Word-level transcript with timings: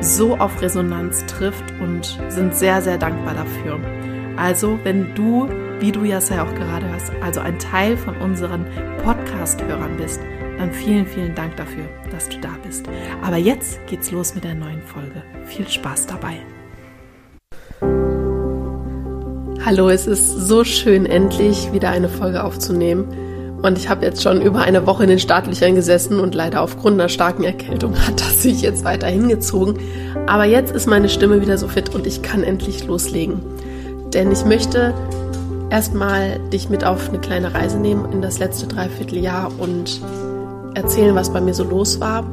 so 0.00 0.36
auf 0.36 0.60
Resonanz 0.60 1.24
trifft 1.26 1.64
und 1.80 2.18
sind 2.28 2.54
sehr, 2.54 2.82
sehr 2.82 2.98
dankbar 2.98 3.34
dafür. 3.34 3.80
Also, 4.36 4.78
wenn 4.84 5.14
du, 5.14 5.48
wie 5.80 5.92
du 5.92 6.04
ja 6.04 6.18
auch 6.18 6.54
gerade 6.54 6.88
hörst, 6.88 7.12
also 7.22 7.40
ein 7.40 7.58
Teil 7.58 7.96
von 7.96 8.16
unseren 8.18 8.66
Podcast-Hörern 9.02 9.96
bist, 9.96 10.20
dann 10.58 10.72
vielen, 10.72 11.06
vielen 11.06 11.34
Dank 11.34 11.56
dafür, 11.56 11.84
dass 12.10 12.28
du 12.28 12.38
da 12.38 12.50
bist. 12.64 12.86
Aber 13.22 13.36
jetzt 13.36 13.86
geht's 13.86 14.10
los 14.10 14.34
mit 14.34 14.44
der 14.44 14.54
neuen 14.54 14.82
Folge. 14.82 15.22
Viel 15.46 15.68
Spaß 15.68 16.06
dabei. 16.06 16.38
Hallo, 19.64 19.88
es 19.88 20.06
ist 20.06 20.28
so 20.28 20.62
schön, 20.62 21.06
endlich 21.06 21.72
wieder 21.72 21.90
eine 21.90 22.08
Folge 22.08 22.44
aufzunehmen. 22.44 23.25
Und 23.62 23.78
ich 23.78 23.88
habe 23.88 24.04
jetzt 24.04 24.22
schon 24.22 24.42
über 24.42 24.60
eine 24.60 24.86
Woche 24.86 25.04
in 25.04 25.08
den 25.08 25.18
Startlöchern 25.18 25.74
gesessen 25.74 26.20
und 26.20 26.34
leider 26.34 26.62
aufgrund 26.62 27.00
einer 27.00 27.08
starken 27.08 27.44
Erkältung 27.44 27.94
hat 28.06 28.20
das 28.20 28.42
sich 28.42 28.62
jetzt 28.62 28.84
weiter 28.84 29.06
hingezogen. 29.06 29.78
Aber 30.26 30.44
jetzt 30.44 30.74
ist 30.74 30.86
meine 30.86 31.08
Stimme 31.08 31.40
wieder 31.40 31.58
so 31.58 31.68
fit 31.68 31.94
und 31.94 32.06
ich 32.06 32.22
kann 32.22 32.42
endlich 32.42 32.86
loslegen. 32.86 33.40
Denn 34.12 34.30
ich 34.30 34.44
möchte 34.44 34.94
erstmal 35.70 36.38
dich 36.52 36.68
mit 36.68 36.84
auf 36.84 37.08
eine 37.08 37.18
kleine 37.18 37.54
Reise 37.54 37.78
nehmen 37.78 38.10
in 38.12 38.22
das 38.22 38.38
letzte 38.38 38.66
Dreivierteljahr 38.66 39.50
und 39.58 40.00
erzählen, 40.74 41.14
was 41.14 41.32
bei 41.32 41.40
mir 41.40 41.54
so 41.54 41.64
los 41.64 42.00
war. 42.00 42.24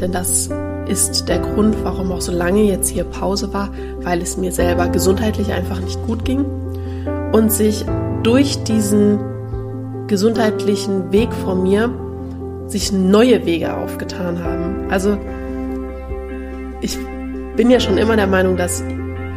Denn 0.00 0.12
das 0.12 0.50
ist 0.86 1.28
der 1.28 1.38
Grund, 1.38 1.76
warum 1.82 2.12
auch 2.12 2.20
so 2.20 2.32
lange 2.32 2.62
jetzt 2.62 2.88
hier 2.88 3.04
Pause 3.04 3.52
war, 3.54 3.70
weil 4.02 4.20
es 4.20 4.36
mir 4.36 4.52
selber 4.52 4.88
gesundheitlich 4.88 5.52
einfach 5.52 5.80
nicht 5.80 6.04
gut 6.06 6.24
ging 6.24 6.44
und 7.32 7.52
sich 7.52 7.84
durch 8.22 8.62
diesen 8.64 9.18
gesundheitlichen 10.06 11.12
Weg 11.12 11.32
vor 11.32 11.54
mir 11.54 11.90
sich 12.66 12.92
neue 12.92 13.44
Wege 13.46 13.76
aufgetan 13.76 14.42
haben. 14.42 14.90
Also 14.90 15.18
ich 16.80 16.98
bin 17.56 17.70
ja 17.70 17.80
schon 17.80 17.98
immer 17.98 18.16
der 18.16 18.26
Meinung, 18.26 18.56
dass 18.56 18.82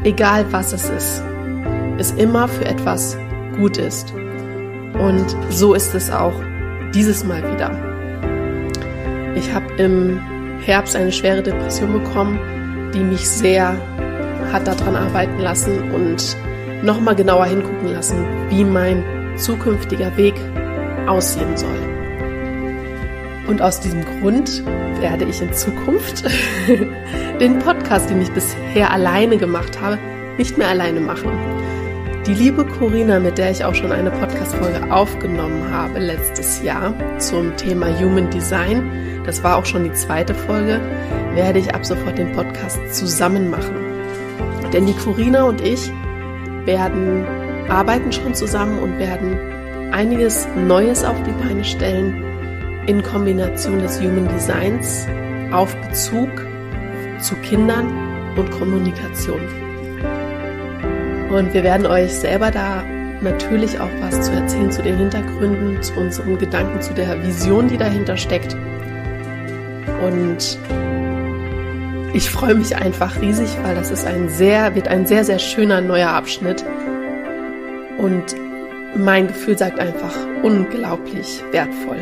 egal 0.03 0.45
was 0.51 0.73
es 0.73 0.89
ist, 0.89 1.23
es 1.97 2.11
immer 2.11 2.47
für 2.47 2.65
etwas 2.65 3.17
gut 3.57 3.77
ist. 3.77 4.13
Und 4.99 5.25
so 5.49 5.73
ist 5.73 5.93
es 5.93 6.11
auch 6.11 6.33
dieses 6.93 7.23
Mal 7.23 7.43
wieder. 7.53 7.71
Ich 9.35 9.53
habe 9.53 9.65
im 9.77 10.19
Herbst 10.61 10.95
eine 10.95 11.11
schwere 11.11 11.43
Depression 11.43 11.93
bekommen, 11.93 12.39
die 12.93 12.99
mich 12.99 13.27
sehr 13.27 13.75
hat 14.51 14.67
daran 14.67 14.95
arbeiten 14.95 15.39
lassen 15.39 15.91
und 15.91 16.35
nochmal 16.83 17.15
genauer 17.15 17.45
hingucken 17.45 17.93
lassen, 17.93 18.25
wie 18.49 18.63
mein 18.63 19.03
zukünftiger 19.37 20.15
Weg 20.17 20.35
aussehen 21.07 21.55
soll. 21.57 21.97
Und 23.47 23.61
aus 23.61 23.79
diesem 23.79 24.03
Grund 24.03 24.63
werde 24.99 25.25
ich 25.25 25.41
in 25.41 25.53
Zukunft 25.53 26.23
den 27.39 27.59
Podcast, 27.59 28.09
den 28.09 28.21
ich 28.21 28.31
bisher 28.31 28.91
alleine 28.91 29.37
gemacht 29.37 29.79
habe, 29.81 29.97
nicht 30.37 30.57
mehr 30.57 30.67
alleine 30.67 30.99
machen. 30.99 31.31
Die 32.25 32.33
liebe 32.33 32.65
Corinna, 32.65 33.21
mit 33.21 33.37
der 33.37 33.51
ich 33.51 33.63
auch 33.63 33.73
schon 33.73 33.93
eine 33.93 34.11
Podcast-Folge 34.11 34.91
aufgenommen 34.91 35.71
habe 35.71 35.99
letztes 35.99 36.61
Jahr 36.61 36.93
zum 37.19 37.55
Thema 37.55 37.87
Human 37.99 38.29
Design, 38.29 39.21
das 39.25 39.43
war 39.43 39.55
auch 39.55 39.65
schon 39.65 39.85
die 39.85 39.93
zweite 39.93 40.35
Folge, 40.35 40.81
werde 41.35 41.59
ich 41.59 41.73
ab 41.73 41.85
sofort 41.85 42.17
den 42.17 42.33
Podcast 42.33 42.79
zusammen 42.93 43.49
machen. 43.49 43.75
Denn 44.73 44.85
die 44.85 44.93
Corinna 44.93 45.43
und 45.43 45.61
ich 45.61 45.89
werden 46.65 47.25
arbeiten 47.69 48.11
schon 48.11 48.35
zusammen 48.35 48.79
und 48.79 48.99
werden 48.99 49.37
einiges 49.91 50.47
Neues 50.55 51.03
auf 51.03 51.15
die 51.23 51.31
Beine 51.43 51.63
stellen 51.63 52.23
in 52.87 53.03
Kombination 53.03 53.79
des 53.79 53.99
Human 53.99 54.27
Designs 54.27 55.07
auf 55.51 55.75
Bezug 55.87 56.29
zu 57.19 57.35
Kindern 57.37 57.87
und 58.37 58.49
Kommunikation. 58.51 59.41
Und 61.29 61.53
wir 61.53 61.63
werden 61.63 61.85
euch 61.85 62.13
selber 62.13 62.51
da 62.51 62.83
natürlich 63.21 63.79
auch 63.79 63.89
was 63.99 64.21
zu 64.21 64.31
erzählen 64.31 64.71
zu 64.71 64.81
den 64.81 64.97
Hintergründen, 64.97 65.81
zu 65.81 65.93
unseren 65.95 66.37
Gedanken, 66.37 66.81
zu 66.81 66.93
der 66.93 67.21
Vision, 67.23 67.67
die 67.67 67.77
dahinter 67.77 68.15
steckt. 68.15 68.55
Und 70.05 70.57
ich 72.13 72.29
freue 72.29 72.55
mich 72.55 72.75
einfach 72.75 73.19
riesig, 73.21 73.49
weil 73.63 73.75
das 73.75 73.91
ist 73.91 74.05
ein 74.05 74.29
sehr, 74.29 74.75
wird 74.75 74.87
ein 74.87 75.05
sehr, 75.05 75.25
sehr 75.25 75.39
schöner 75.39 75.81
neuer 75.81 76.09
Abschnitt. 76.09 76.63
Und 77.97 78.35
mein 78.95 79.27
Gefühl 79.27 79.57
sagt 79.57 79.79
einfach 79.79 80.15
unglaublich 80.43 81.43
wertvoll. 81.51 81.97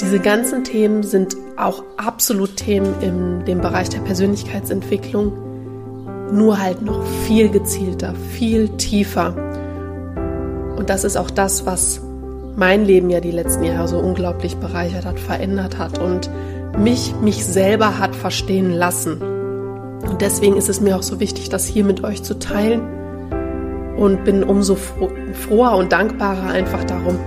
Diese 0.00 0.18
ganzen 0.18 0.64
Themen 0.64 1.02
sind 1.02 1.36
auch 1.56 1.84
absolut 1.96 2.56
Themen 2.56 2.94
in 3.00 3.44
dem 3.44 3.60
Bereich 3.60 3.88
der 3.88 4.00
Persönlichkeitsentwicklung, 4.00 5.32
nur 6.32 6.60
halt 6.60 6.82
noch 6.82 7.04
viel 7.26 7.48
gezielter, 7.48 8.14
viel 8.32 8.68
tiefer. 8.76 9.34
Und 10.76 10.90
das 10.90 11.04
ist 11.04 11.16
auch 11.16 11.30
das, 11.30 11.64
was 11.64 12.00
mein 12.56 12.84
Leben 12.84 13.10
ja 13.10 13.20
die 13.20 13.30
letzten 13.30 13.64
Jahre 13.64 13.88
so 13.88 13.98
unglaublich 13.98 14.56
bereichert 14.56 15.04
hat, 15.04 15.18
verändert 15.18 15.78
hat 15.78 15.98
und 15.98 16.30
mich, 16.78 17.14
mich 17.20 17.44
selber 17.44 17.98
hat 17.98 18.14
verstehen 18.14 18.70
lassen. 18.70 19.20
Und 19.22 20.20
deswegen 20.20 20.56
ist 20.56 20.68
es 20.68 20.80
mir 20.80 20.96
auch 20.96 21.02
so 21.02 21.20
wichtig, 21.20 21.48
das 21.48 21.66
hier 21.66 21.84
mit 21.84 22.04
euch 22.04 22.22
zu 22.22 22.38
teilen 22.38 22.82
und 23.96 24.24
bin 24.24 24.42
umso 24.42 24.76
froher 24.76 25.76
und 25.76 25.92
dankbarer 25.92 26.50
einfach 26.50 26.84
darum, 26.84 27.18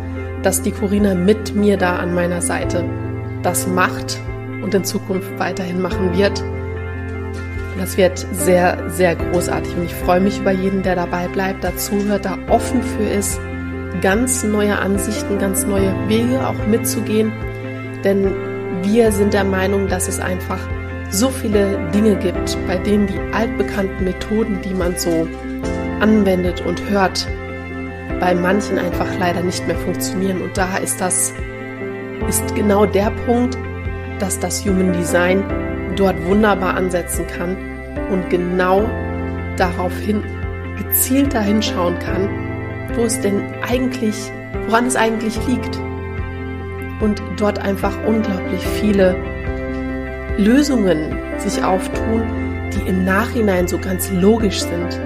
dass 0.44 0.62
die 0.62 0.72
Corinna 0.72 1.16
mit 1.16 1.56
mir 1.56 1.78
da 1.78 1.98
an 1.98 2.14
meiner 2.14 2.42
Seite 2.42 2.84
das 3.44 3.68
macht 3.68 4.20
und 4.64 4.74
in 4.74 4.84
Zukunft 4.84 5.28
weiterhin 5.38 5.82
machen 5.82 6.18
wird. 6.18 6.44
Das 7.80 7.96
wird 7.96 8.26
sehr, 8.32 8.90
sehr 8.90 9.16
großartig 9.16 9.76
und 9.78 9.84
ich 9.86 9.94
freue 9.94 10.20
mich 10.20 10.40
über 10.40 10.52
jeden, 10.52 10.82
der 10.82 10.96
dabei 10.96 11.28
bleibt, 11.28 11.64
dazuhört, 11.64 12.26
da 12.26 12.38
offen 12.50 12.82
für 12.82 13.04
ist, 13.04 13.40
ganz 14.02 14.44
neue 14.44 14.78
Ansichten, 14.78 15.38
ganz 15.38 15.66
neue 15.66 15.94
Wege 16.08 16.46
auch 16.46 16.68
mitzugehen. 16.68 17.32
Denn 18.04 18.34
wir 18.84 19.12
sind 19.12 19.34
der 19.34 19.44
Meinung, 19.44 19.88
dass 19.88 20.08
es 20.08 20.20
einfach 20.20 20.60
so 21.10 21.30
viele 21.30 21.78
Dinge 21.94 22.16
gibt, 22.16 22.58
bei 22.68 22.78
denen 22.78 23.08
die 23.08 23.20
altbekannten 23.34 24.04
Methoden, 24.04 24.60
die 24.64 24.74
man 24.74 24.98
so 24.98 25.28
anwendet 26.00 26.62
und 26.62 26.90
hört, 26.90 27.28
bei 28.20 28.34
manchen 28.34 28.78
einfach 28.78 29.08
leider 29.20 29.42
nicht 29.42 29.66
mehr 29.68 29.78
funktionieren. 29.78 30.42
Und 30.42 30.58
da 30.58 30.78
ist 30.78 31.00
das, 31.00 31.34
ist 32.28 32.56
genau 32.56 32.86
der 32.86 33.12
Punkt, 33.26 33.58
dass 34.20 34.40
das 34.40 34.66
Human 34.66 34.94
Design 34.94 35.44
dort 35.96 36.24
wunderbar 36.26 36.76
ansetzen 36.76 37.26
kann 37.28 37.58
und 38.12 38.30
genau 38.30 38.90
daraufhin 39.58 40.24
gezielter 40.78 41.42
hinschauen 41.42 41.98
kann, 42.00 42.30
wo 42.96 43.04
es 43.04 43.20
denn 43.22 43.42
eigentlich, 43.68 44.32
woran 44.68 44.88
es 44.88 44.96
eigentlich 44.96 45.36
liegt. 45.48 45.80
Und 47.00 47.22
dort 47.38 47.60
einfach 47.60 47.94
unglaublich 48.08 48.66
viele 48.80 49.16
Lösungen 50.38 51.16
sich 51.38 51.64
auftun, 51.64 52.24
die 52.74 52.90
im 52.90 53.06
Nachhinein 53.06 53.68
so 53.68 53.78
ganz 53.78 54.12
logisch 54.12 54.62
sind. 54.62 55.00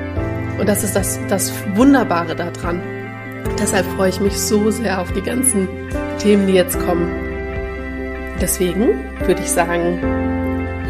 Und 0.60 0.68
das 0.68 0.84
ist 0.84 0.96
das, 0.96 1.20
das 1.28 1.52
Wunderbare 1.76 2.36
daran. 2.36 2.82
Deshalb 3.60 3.86
freue 3.96 4.10
ich 4.10 4.20
mich 4.20 4.38
so 4.38 4.70
sehr 4.72 5.02
auf 5.02 5.12
die 5.14 5.22
ganzen 5.22 5.68
Themen, 6.20 6.48
die 6.48 6.54
jetzt 6.54 6.80
kommen. 6.80 7.12
Deswegen 8.40 9.00
würde 9.26 9.42
ich 9.42 9.52
sagen, 9.52 10.00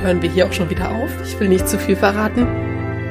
hören 0.01 0.21
wir 0.21 0.29
hier 0.29 0.47
auch 0.47 0.53
schon 0.53 0.69
wieder 0.69 0.91
auf. 0.91 1.09
Ich 1.23 1.39
will 1.39 1.49
nicht 1.49 1.67
zu 1.67 1.77
viel 1.77 1.95
verraten 1.95 2.47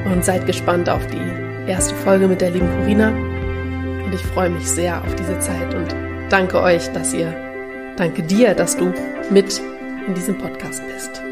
und 0.05 0.25
seid 0.25 0.45
gespannt 0.45 0.89
auf 0.89 1.05
die 1.07 1.69
erste 1.69 1.95
Folge 1.95 2.27
mit 2.27 2.41
der 2.41 2.51
lieben 2.51 2.69
Corina. 2.79 3.09
Und 3.09 4.13
ich 4.13 4.21
freue 4.21 4.49
mich 4.49 4.67
sehr 4.67 5.01
auf 5.01 5.15
diese 5.15 5.39
Zeit 5.39 5.73
und 5.73 5.95
danke 6.29 6.61
euch, 6.61 6.91
dass 6.91 7.13
ihr, 7.13 7.33
danke 7.97 8.23
dir, 8.23 8.53
dass 8.53 8.75
du 8.77 8.93
mit 9.29 9.61
in 10.07 10.13
diesem 10.13 10.37
Podcast 10.37 10.81
bist. 10.87 11.30